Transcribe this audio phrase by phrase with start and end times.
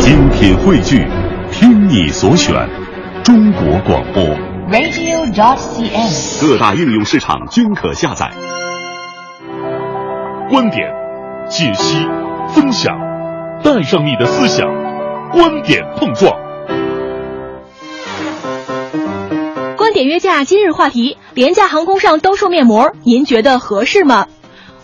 [0.00, 1.06] 精品汇聚，
[1.52, 2.54] 听你所选，
[3.22, 4.24] 中国广播。
[4.72, 6.40] radio.cn。
[6.40, 8.30] 各大应用市场均可下载。
[10.48, 10.90] 观点、
[11.50, 11.98] 解析、
[12.48, 12.96] 分享，
[13.62, 14.66] 带上你的思想，
[15.32, 16.32] 观点碰撞。
[19.76, 24.26] 观点约架今日话题：廉价航空上兜售面膜，您觉得合适吗？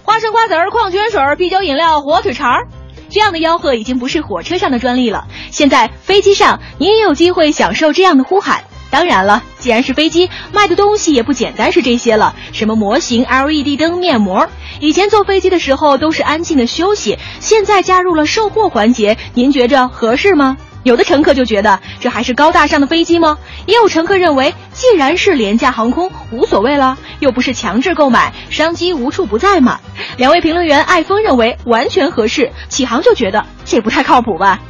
[0.03, 2.69] 花生瓜子儿、矿泉水儿、啤酒饮料、火腿肠儿，
[3.09, 5.27] 这样的吆喝已经不是火车上的专利了。
[5.51, 8.65] 现在飞机上，您也有机会享受这样的呼喊。
[8.89, 14.49] 当然了，既然是飞机，卖的东西也不简单是这些了，什么模型、LED 灯、面膜。
[14.81, 20.57] 以前坐飞机的时候都是安静的休息，现在加入了售货环节，您觉着合适吗？
[20.87, 23.39] 有的乘客就觉得这还是高大上的飞机吗？
[23.67, 29.81] 也有乘客认为，既然是廉价航空，无所谓了，又不是强制购买，商机无处不在嘛。
[30.17, 34.61] 两位评论员艾峰认为完全合适，启航就觉得这不太靠谱吧。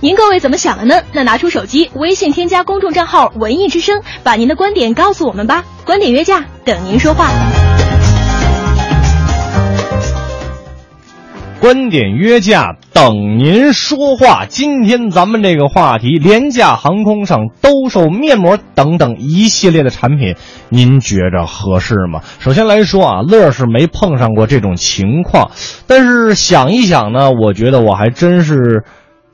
[0.00, 1.02] 您各位怎么想的呢？
[1.12, 5.66] 那拿出手机，微信添加公众账号“文艺之声”，把您的观点告诉我们吧。
[5.84, 7.28] 观点约架，等您说话。
[11.60, 14.44] 观点约架，等您说话。
[14.44, 20.34] 今天咱们这个话题，廉价航空上兜售面膜等等一系列的产品，
[20.68, 22.22] 您觉着合适吗？
[22.40, 25.52] 首先来说啊，乐是没碰上过这种情况，
[25.86, 28.82] 但是想一想呢，我觉得我还真是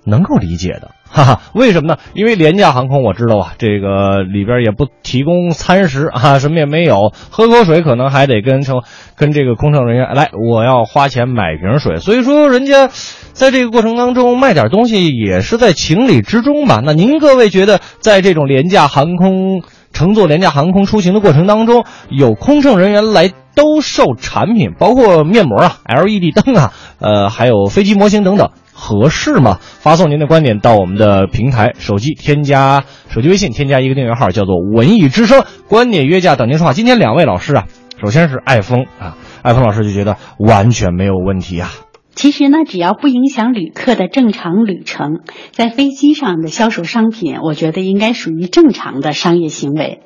[0.04, 0.90] 能够理解的。
[1.08, 1.98] 哈哈，为什么呢？
[2.14, 8.82] 因为廉价航空我知道啊，这个里边也不提供餐食啊，什么也没有，喝口水可能还得跟乘
[9.16, 11.98] 跟这个空乘人员来，我要花钱买瓶水。
[11.98, 12.88] 所以说，人家
[13.32, 16.80] 在这个过程当中卖点东西也是在情理之中吧。
[16.84, 28.50] 那您各位觉得，在这种廉价航空乘坐廉价航空出行的过程当中，有空乘人员来兜售产品，包括面膜啊、LED 灯啊，呃，还有飞机模型等等。
[28.76, 29.58] 合适吗？
[29.60, 36.72] 发送您的观点到我们的平台，手机添加手机微信，添加一个订阅号，叫做“文艺之声”，观点约架等您说话。
[36.72, 37.66] 今天两位老师啊，
[38.04, 41.70] 首先是艾峰啊，艾峰老师就觉得完全没有问题啊。
[42.16, 45.20] 其实呢，只要不影响旅客的正常旅程，
[45.52, 50.00] 在飞机上的销售商品，我觉得应该属于正常的商业行为。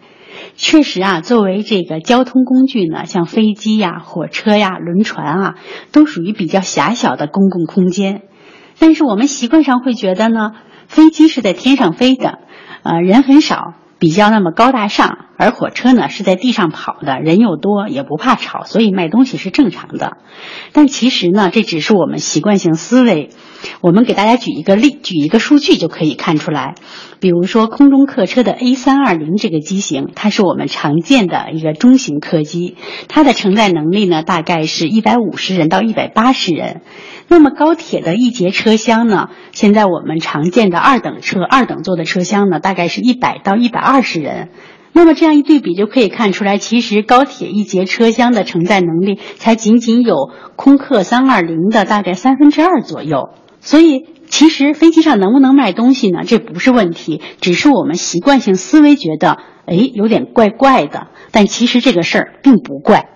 [0.56, 5.54] 确实啊，作为这个交通工具呢，像飞机呀、火车呀、轮船啊，
[5.93, 8.22] 都属于比较狭小的公共空间。
[8.78, 10.53] 但是我们习惯上会觉得呢，
[10.87, 12.38] 飞机是在天上飞的，
[12.82, 20.19] 呃，人很少，比较那么高大上；而火车呢是在地上跑的，人又多，也不怕吵，所以卖东西是正常的。
[20.72, 23.31] 但其实呢，这只是我们习惯性思维。
[23.81, 26.75] 我们给大家举一个例，举一个数据就可以看出来。
[27.21, 32.76] 比如说，空中客车的 A 三二零这个机型，它是我们常见的一个中型客机，
[33.09, 36.82] 它的承载能力呢大概是一百五十人到一百八十人。
[37.28, 44.50] 那么高铁的一节车厢呢，现在我们常见的二等车、二等座的车厢呢，大概是一百到一百二十人。
[44.93, 53.31] 那么这样一对比，就可以看出来，其实高铁一节车厢的承载能力才仅仅有空客三二零的大概三分之二左右。
[53.60, 56.21] 所以，其实飞机上能不能卖东西呢？
[56.25, 61.09] 这不是问题，只是我们习惯性思维觉得，哎，有点怪怪的。
[61.31, 63.10] 但其实这个事儿并不怪。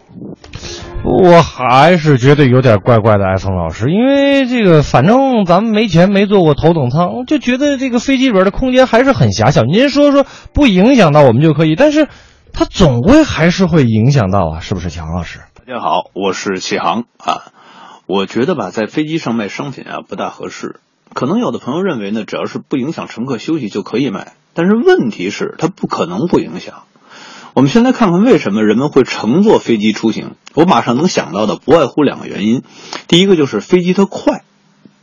[1.04, 9.62] 我还是觉得有点怪怪的，艾峰老师，因为这个反正咱们没钱没坐过头等舱，就觉得这个飞机里边的空间还是很狭小。
[9.62, 12.08] 您说说不影响到我们就可以，但是
[12.52, 15.40] 它总归还是会影响到啊，是不是，强老师？
[15.54, 17.50] 大家好，我是启航啊。
[18.06, 20.80] 我觉得吧，在飞机上卖商品啊不大合适。
[21.14, 26.84] 可能有的朋友认为呢，只要是不影响乘客休息就可以卖，但是问题是它不可能不影响。
[27.54, 30.30] 我们先来看看为什么人们会乘坐飞机出行。
[30.54, 32.62] 我马上能想到的不外乎两个原因，
[33.08, 34.42] 第一个就是飞机它快，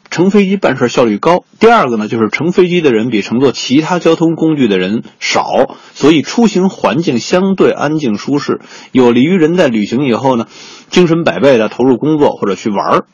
[0.10, 8.62] 乘飞机办事效率高；第二个呢，就是乘飞机的人比乘坐其他交通工具的人少，所以出行环境相对安静舒适，
[8.92, 10.48] 有利于人在旅行以后呢，
[10.90, 13.06] 精神百倍的投入工作或者去玩儿。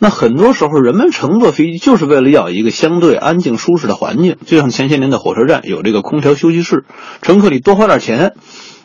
[0.00, 6.84] 那很多时候，人们乘坐飞机就是为了要一个相对安静舒适的环境，就像前些年的火车站有这个空调休息室，
[7.22, 8.34] 乘客你多花点钱。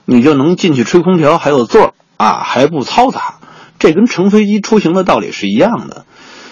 [0.09, 3.36] 你就能进去吹空调，还有座啊，还不嘈杂，
[3.77, 6.06] 这跟乘飞机出行的道理是一样的。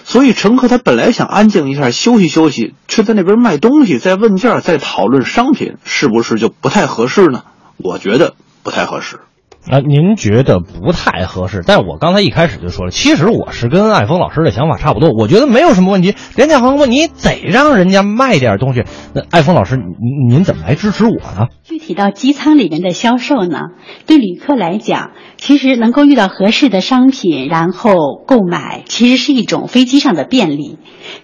[0.04, 7.44] 所以乘客他本来想安静一下休息休息，却在那边卖东西，在问价，在讨论商品，是不是就不太合适呢？
[7.78, 9.22] 我觉得不太合适。
[9.70, 11.64] 啊，您觉得不太合适？
[11.66, 16.14] 但是我刚才一开始就说了，其实我是跟艾峰老师的想法差不多，我觉得没有什么问题。
[16.36, 18.84] 廉价航空你得让人家卖点东西。
[19.14, 21.48] 那艾峰老师，您您怎么来支持我呢？
[21.64, 23.60] 具体到机舱里面的销售呢，
[24.06, 30.78] 对旅客来讲，其实能够遇到合适的商品，然后购买，其实是一种飞机上的便利。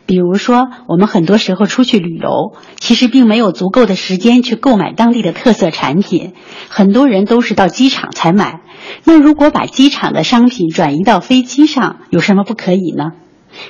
[0.08, 6.34] 比如说，我们很多时候出去旅游，其实并没有足够的时间去购买当地的特色产品，
[6.70, 8.62] 很多人都是到机场才买。
[9.04, 13.12] 那如果把机场的商品转移到飞机上，有什么不可以呢？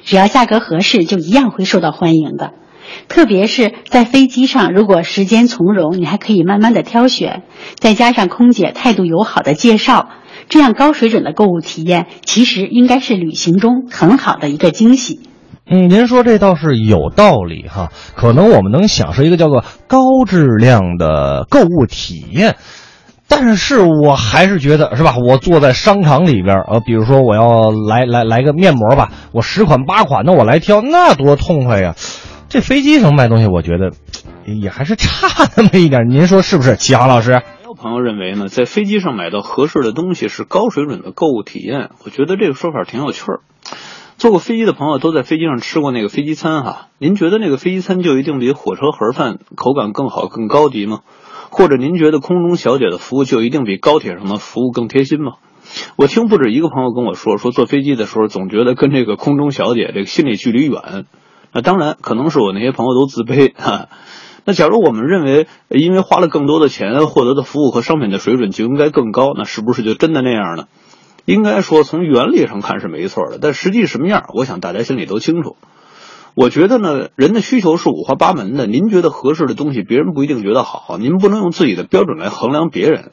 [0.04, 2.54] 只要价格合适，就一样会受到欢迎的。
[3.08, 7.44] 特别是在飞机上，如果时间从容，你还可以慢慢的挑选，
[7.76, 10.10] 再加上空姐态度友好的介绍，
[10.50, 15.22] 这样高水准的购物体验，其实应该是旅行中很好的一个惊喜。
[15.66, 22.58] 嗯，您说这倒是有道理哈，可能我们能享受一个叫做高质量的购物体验。
[23.34, 25.16] 但是我还是觉得是吧？
[25.18, 31.96] 我坐在商场里边，呃，比如说我要来来来个面膜吧，我十款八款的我来挑，那多痛快呀！
[32.50, 33.92] 这飞机上卖东西，我觉得
[34.46, 36.10] 也还是差那么一点。
[36.10, 36.76] 您说是不是？
[36.76, 41.90] 齐航老师， 还有朋友认为呢，在飞机上买到合适的东西是高水准的购物体验。
[42.04, 43.40] 我觉得这个说法挺有趣儿。
[44.18, 51.00] 坐过飞机的朋友都在飞机上吃过那个飞机餐哈，您觉得那个飞机餐就一定比火车盒饭口感更好、更高级吗？
[51.52, 55.34] 或者您觉得空中小姐的服务就一定比高铁上的服务更贴心吗？
[55.96, 61.06] 我听不止一个朋友跟我说，说坐飞机的时候总觉得跟这个空中小姐这个心理距离远。
[61.54, 63.90] 那当然，可能是我那些朋友都自卑哈。
[64.46, 70.64] 那假如我们认为，因为花了更多的钱，获得的服务和商品的水准就应该更高，那是不是就真的那样呢？
[71.26, 75.58] 应该说，从原理上看是没错的，但实际什么样，我想大家心里都清楚。
[76.36, 78.66] 我觉得呢，人的需求是五花八门的。
[78.66, 80.98] 您觉得合适的东西，别人不一定觉得好。
[80.98, 83.12] 您不能用自己的标准来衡量别人。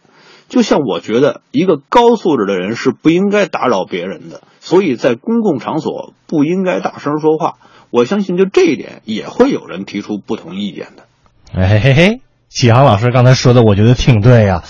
[0.49, 7.57] 就像我觉得，一个高素质的人是不应该打扰别人的，所以在公共场所不应该大声说话。
[7.91, 11.05] 我相信，就这一点，也会有人提出不同意见的。
[11.53, 14.63] 哎嘿嘿，启航老师刚才说的，我觉得挺对呀。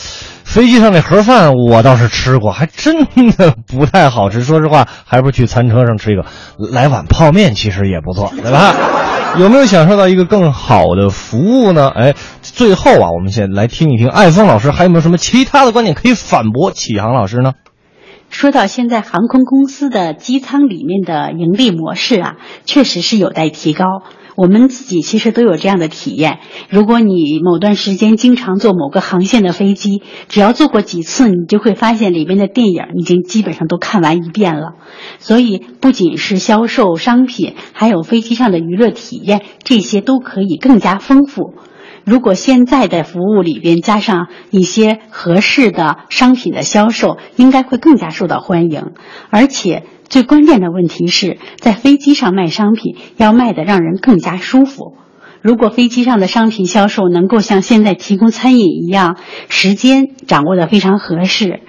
[0.49, 3.05] 飞机上那盒饭我倒是吃过，还真
[3.37, 4.41] 的不太好吃。
[4.41, 6.25] 说实话，还不如去餐车上吃一个，
[6.73, 8.75] 来碗泡面其实也不错，对吧？
[9.39, 11.91] 有没有享受到一个更好的服务呢？
[11.95, 17.53] 哎，最后啊，我们先来听一听艾峰老师还有没有什么其他的观点可以反驳启航老师呢？
[18.31, 23.85] 说到现在航空公司的机舱里面的盈利模式啊，确实是有待提高。
[24.39, 26.39] 我们自己其实都有这样的体验。
[26.69, 34.77] 如果你某段时间经常坐某个航线的飞机，只要坐过几次，你就会发现里面的电影已经基本上都看完一遍了。
[35.19, 41.55] 所以，不仅是销售商品，还有飞机上的娱乐体验，这些都可以更加丰富。
[42.05, 48.93] 如果现在的服务里边加上一些合适的商品的销售，应该会更加受到欢迎，
[49.31, 49.83] 而且。
[50.09, 54.95] 最关键的问题是在飞机上卖商品，要卖的让人更加舒服。
[55.41, 59.17] 如果飞机上的商品销售能够像现在提供餐饮一样，
[59.49, 61.61] 时间掌握的非常合适，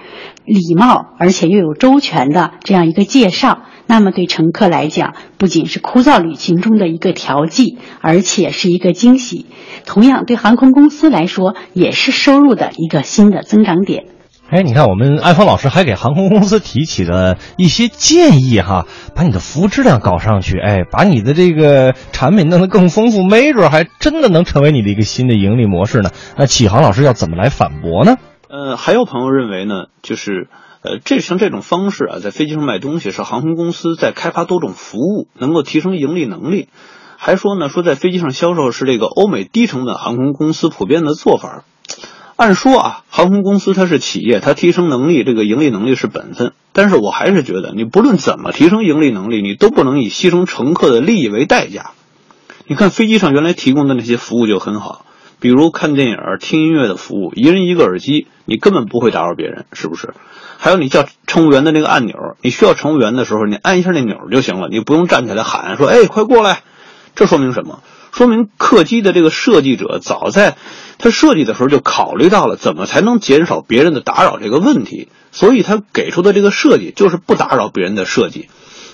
[0.44, 9.46] 礼貌而且又有周全的这样一个介绍，那么对乘客来讲，不仅是枯燥旅行中的一个调剂，而且是一个惊喜。
[9.86, 14.06] 同样，对航空公司来说，也是收入的一个新的增长点。
[14.50, 26.10] 哎，你看，我们艾峰老师还给航空公司提起了一些建议哈，把你的服务质量搞上去，哎，把你的这个产品弄得更丰富，没准还真的能成为你的一个新的盈利模式呢。
[26.36, 28.16] 那启航老师要怎么来反驳呢？
[28.48, 30.48] 呃，还有朋友认为呢，就是
[30.82, 36.66] 呃，这像这种方式啊，在飞机上卖东西是航空公司在开发多种服务，能够提升盈利能力，
[37.16, 41.62] 还说呢，说在飞机上销售是这个欧美低成本航空公司普遍的做法。
[42.40, 46.54] 按说啊，航空公司它是企业，它提升能力，这个盈利能力是本分。
[46.72, 51.90] 但是我还是觉得，你不论怎么提升盈利能力，你都不能以牺牲乘客的利益为代价。
[52.66, 55.04] 你看飞机上原来提供的那些服务就很好，
[55.38, 60.14] 比如看电影、听音乐的服务，一人一个耳机，你根本不会打扰别人，是不是？
[60.56, 66.62] 还有你叫乘务员的那个按钮，你需要乘务员的时候，你按一下那钮就行了，你不用站起来喊说：“哎，快过来。”
[67.14, 67.80] 这说明什么？
[68.12, 70.56] 说明客机的这个设计者早在
[70.98, 78.48] 他设计的时候就考虑到了怎么才能减少别人的打扰这个问题，所以他给出的这个设计就是不打扰别人的设计。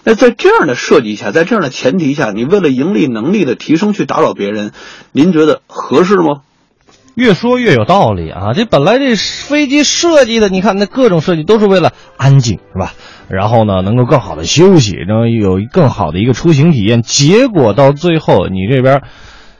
[0.04, 4.70] 那在这样的设计下，在这样的前提下，你为了盈利能力的提升去打扰别人，
[5.10, 6.42] 您觉得合适吗？
[7.16, 8.52] 越说越有道理啊！
[8.54, 12.92] 这本来这飞机设计的，你看那各种设计都是为了安静，是吧？
[13.28, 17.02] 然后呢，能够更好的休息，能有更好的一个出行体验。
[17.02, 19.02] 结果到最后，你这边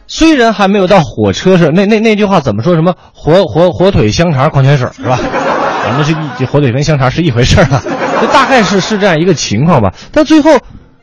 [0.06, 2.74] 虽然还没有到火车上，那那那句话怎么说？
[2.74, 5.16] 什么火火火腿香肠矿泉水是吧？
[5.86, 7.82] 反正是一火腿跟香肠是一回事儿啊，
[8.20, 9.94] 这大概是是这样一个情况吧。
[10.12, 10.50] 但最后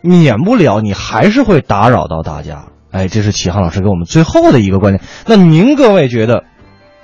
[0.02, 5.02] 免不了你还是会打扰到大家，哎，这是启航老师给我们最后的一个观点。
[5.26, 6.44] 那您各位觉得，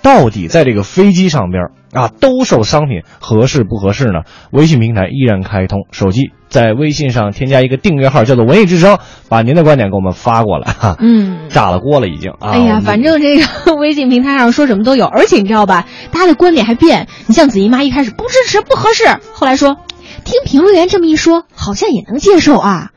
[0.01, 4.21] 到底在这个飞机上边啊兜售商品合适不合适呢？
[4.51, 8.97] 微信平台依然开通，手机在微信上添加一个订阅号叫做“文艺之声”，
[9.29, 10.95] 把您的观点给我们发过来哈。
[10.99, 11.49] 嗯。
[11.49, 12.51] 炸了锅了已经啊！
[12.51, 17.07] 哎呀，反正这个 微信平台上说什么都有，而且你知道吧，大家的观点还变。
[17.27, 19.77] 你像子怡妈一开始不支持不合适，后来说
[20.23, 22.91] 听评论员这么一说，好像也能接受啊。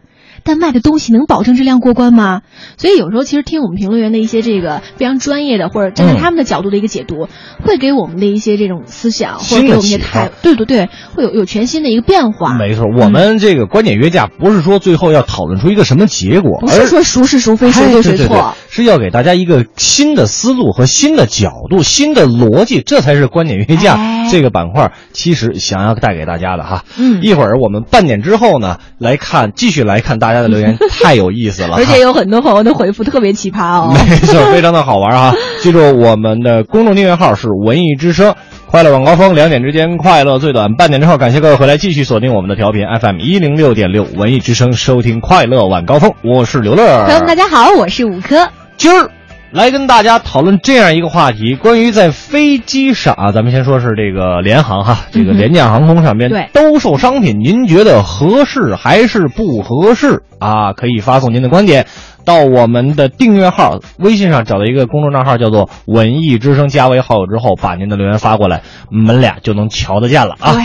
[0.44, 2.42] 但卖的东西能保证质量过关吗？
[2.76, 7.28] 所以有时候其实听我们评论员的一些这个非常专业的，或者站在他们的角度的一个解读，
[7.64, 12.56] 会给我们的一些这种思想，或者给我们一些态，对对对，会有有全新的一个变化。
[12.58, 26.84] 没错，我们这个观点约架不是说最后要讨论出一个什么结果，不是说孰是孰非谁对谁错，是要给大家一个新的思路和新的角度、新的逻辑，这才是观点约架这个板块其实想要带给大家的哈。
[26.99, 30.31] 嗯，一会儿我们半点之后呢，来看继续来看大。
[30.32, 33.92] 大家的留言太有意思了，而且有很多朋友的回复特别奇葩哦。
[34.08, 35.34] 没错，非常的好玩啊！
[35.60, 38.34] 记住我们的公众订阅号是文艺之声，
[38.66, 47.04] 快乐晚高峰，两点之间快乐最短，半点之后感谢各位回来继续锁定我们的调频 FM 一零六点六文艺之声，收听快乐晚高峰，我是刘乐。
[47.04, 48.48] 朋友们大家好，我是五科，
[48.78, 49.10] 今儿。
[49.52, 60.73] 来跟大家讨论这样一个话题，关于在飞机上啊，咱们先说是这个联航哈，这个廉价航空上边兜售商品，您觉得合适还是不合适啊？
[60.73, 61.87] 可以发送您的观点
[62.25, 70.56] 到我们的订阅号微信上找到一个公众账号叫做“文艺之声”，加为好友之后，把您的留言发过来，我们俩就能瞧得见了啊。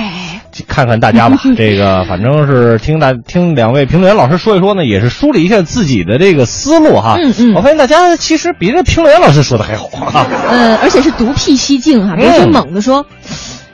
[0.67, 7.17] 看看大家吧， 这个反正是听大听两位评论员老师说一说呢，也是梳理一下自己的这个思路哈。
[7.19, 10.25] 嗯嗯，我发现大家其实比这评论员老师说的还好哈。
[10.49, 13.05] 呃，而且是独辟蹊径哈，别说猛的说，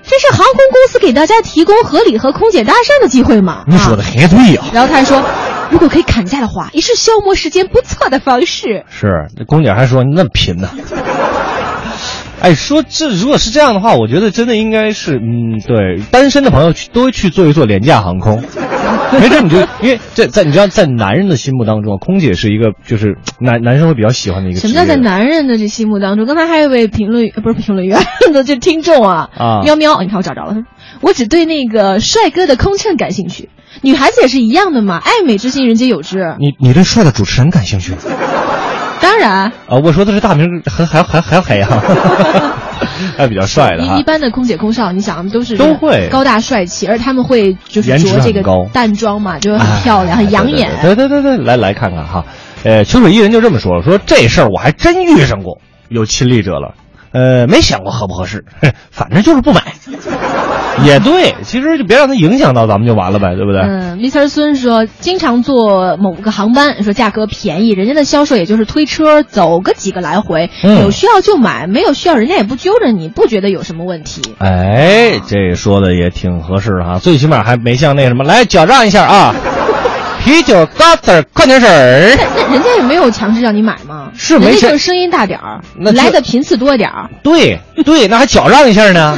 [0.04, 3.64] 这是航空公司给大家提供合理和空姐搭讪的机会嘛？
[3.68, 4.64] 你说的很对呀。
[4.74, 5.24] 然后他还说，
[5.70, 8.84] 如果可以砍价的话，也是消磨时间不错的方式。
[8.90, 10.70] 是，那空姐还说你那么贫呢。
[12.44, 18.44] 哎，说这如果是这样的话，我觉得真的应该是，嗯，对，单身的朋友去多去做一做廉价航空，
[19.18, 24.60] 没准你就因为这在你知道在男人的心目当中，空姐是一个就是男男生会比较喜欢的一个。
[24.60, 26.26] 什么叫在男人的这心目当中？
[26.26, 27.98] 刚才还有一位评论不是评论员
[28.34, 30.58] 的这听众啊啊喵喵，你看我找着了，
[31.00, 33.48] 我只对那个帅哥的空乘感兴趣，
[33.82, 36.36] 女孩子也是一样的嘛，爱美之心人皆有之。
[36.40, 37.94] 你你对帅的主持人感兴趣？
[39.04, 39.32] 当然
[39.68, 41.84] 啊，我说的是大名，还还还还要黑啊，
[43.18, 48.42] 还比较帅的一一般的空姐空少，你想都是都会高大帅气，而他们会就是着这个
[48.72, 50.72] 淡妆嘛，就很漂亮，很养眼。
[50.82, 52.26] 对对对对，来来看看哈，
[52.64, 56.76] 呃，秋水伊人就这么说，说这事儿我还真遇上过，有亲历者了，
[57.12, 58.46] 呃，没想过合不合适，
[58.90, 59.62] 反正就是不买。
[60.86, 63.62] 也对，其实就别让它影响到咱们就完了呗，对不对？
[63.62, 64.28] 嗯，Mr.
[64.28, 74.22] 孙说，经常坐某个航班，说价格便宜，人家的销售也就是推车走个几个来回，有需要就买，没有需要人家也不揪着你，不觉得有什么问题。
[74.40, 79.36] 哎，这说的也挺合适哈，最起码还没像那什么，来缴账一下啊，
[80.26, 82.18] 啤酒嘎子矿泉水儿。
[82.18, 84.10] 那人家也没有强制让你买吗？
[84.16, 85.62] 是没事，声音大点儿，
[85.94, 87.10] 来的频次多点儿。
[87.24, 89.18] 对对，那还缴账一下呢。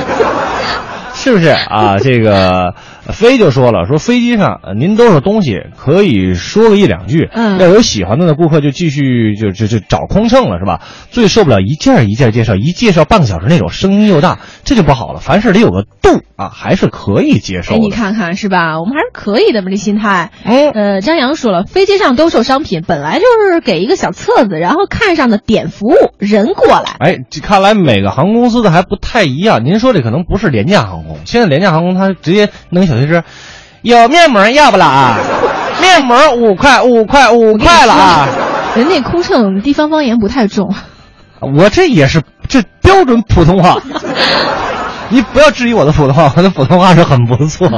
[1.25, 1.98] 是不是啊？
[1.98, 2.72] 这个
[3.12, 7.30] 飞就说了，说飞机上您都是东西，可以说个一两句。
[7.32, 10.82] 嗯，要有喜欢的呢顾客就继续就就就找空乘了，是吧？
[11.12, 15.20] 最受不了一件一件介绍，一介绍半个小时那种，声音又大，这就不好了。
[15.20, 17.76] 凡事得有个度啊，还是可以接受。
[17.76, 18.80] 哎，你看看是吧？
[18.80, 20.32] 我们还是可以的嘛，这心态。
[20.44, 26.96] 哎，呃，张扬说了，飞机上兜售商品本来就是给一个小册子，然后看上的点服务人过来。
[27.00, 29.64] 哎，看来每个航空公司的还不太一样。
[29.64, 31.20] 您说这可能不是廉价航空。
[31.26, 33.24] 现在廉价航空它直接弄小贴纸，
[33.82, 35.18] 有面膜要不了啊？
[35.82, 38.28] 面膜五块，五块，五块了啊！
[38.75, 40.74] 人那空乘地方方言不太重，
[41.40, 43.78] 我这也是这标准普通话。
[45.10, 47.70] 你不要质疑我的普通话，我的普通话是很不错，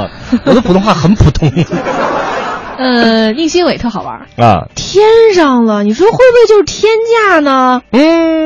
[0.44, 1.52] 我的普通话很普通。
[2.78, 4.66] 呃，宁新伟特好玩啊！
[4.76, 6.92] 天上了，你说会不会就是天
[7.26, 7.82] 价呢？
[7.90, 8.37] 嗯，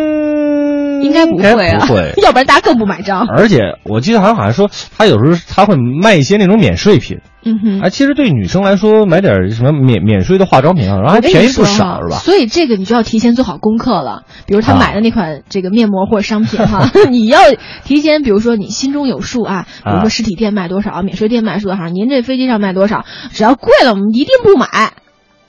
[1.02, 3.26] 应该不会啊，不会， 要不然大家更不买账。
[3.28, 7.18] 而且我记得好像好像说，他有时候他会卖一些那种免税品。
[7.44, 12.18] 嗯哼，啊，其实对女生来说，买点什么免免税的化妆品啊，然后还便宜不少，是吧？
[12.18, 14.22] 所以这个你就要提前做好功课了。
[14.46, 17.40] 比如他买的那款这个面膜或者商品哈， 你要
[17.84, 24.92] 提前，比如说你心中有数啊，比如说实体店卖多少，免税店卖多少，您这飞机上卖多少，只要贵了，我们一定不买。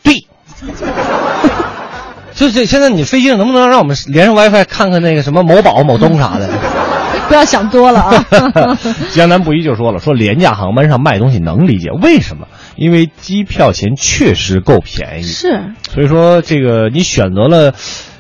[0.02, 0.14] 对。
[2.36, 6.50] 就这，现在你飞机上能不能让我们连上 WiFi 看看那个什么某宝、某东啥的？
[7.28, 8.26] 不要想多了啊。
[9.14, 12.48] 江南布衣就说了，说廉价航班上卖东西能理解，为什么？
[12.76, 17.74] 因为机票钱确实够便宜，是，所以说这个你选择了。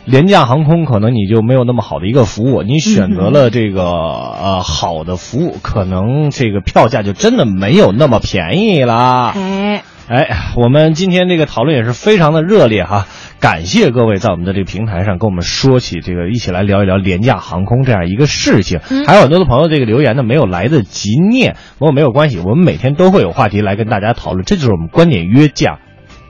[0.06, 9.30] 廉价航空可能你就没有那么好的一个服务，你选择了这个呃好的服务，可能这个票价就真的没有那么便宜了。
[9.34, 10.28] 哎哎，
[10.58, 13.08] 我们今天这个讨论也是非常的热烈哈，
[13.44, 18.80] 感谢各位在我们的这个平台上跟我们说起这个，一起来聊一聊廉价航空这样一个事情。
[19.06, 25.80] 还有很多的朋友这个留言呢没有来得及念，不过没有关系，我们每天都会有话题来跟大家讨论，这就是我们观点约架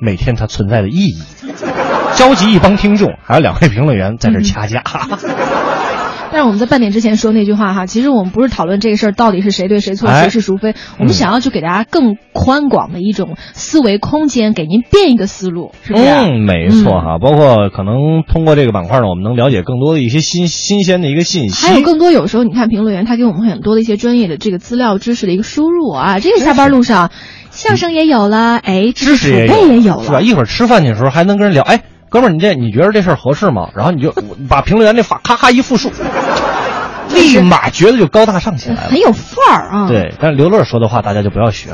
[0.01, 1.21] 每天它存在的意义。
[2.17, 4.81] 召集一帮听众，还有两位评论员在这掐架。
[6.33, 16.05] 但是我们在半点之前说那句话哈，其实我们不是讨论这个事儿到底是谁对谁错，谁是孰非，我们想要去给大家更宽广的一种思维空间，给您变一个思路，是不是？
[16.05, 17.19] 嗯，没错哈。
[17.21, 21.67] 包括可能通过这个板块呢，我们能了解更多的一些新新鲜的一个信息。
[21.67, 27.11] 还有更多，有时候你看评论员他给我们很多的一些专业的这个资料知识的一个输入啊，这个下班路上
[27.51, 30.19] 相声也有了，哎，知识储备也有了，是吧？
[30.19, 31.83] 一会儿吃饭的时候还能跟人聊，哎。
[32.13, 33.69] 哥们儿，你这你觉得这事儿合适吗？
[33.75, 34.13] 然后你就
[34.47, 35.91] 把评论员那发咔咔一复述，
[37.09, 39.87] 立马觉得就高大上起来了，很有范儿啊。
[39.87, 41.69] 对，但是刘乐说的话大家就不要学。